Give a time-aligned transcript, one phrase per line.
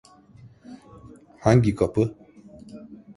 [1.39, 2.15] Hangi kapı?